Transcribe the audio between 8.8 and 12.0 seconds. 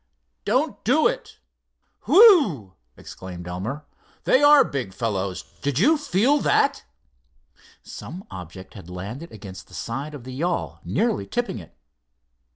landed against the side of the yawl, nearly tipping it.